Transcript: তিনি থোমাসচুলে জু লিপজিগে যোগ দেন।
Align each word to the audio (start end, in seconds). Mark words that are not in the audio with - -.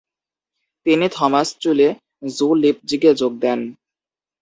তিনি 0.85 1.05
থোমাসচুলে 1.09 1.87
জু 2.31 2.47
লিপজিগে 2.61 3.11
যোগ 3.19 3.33
দেন। 3.43 3.59